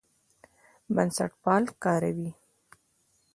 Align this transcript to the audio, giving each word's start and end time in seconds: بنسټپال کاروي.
بنسټپال 0.95 1.63
کاروي. 1.83 2.31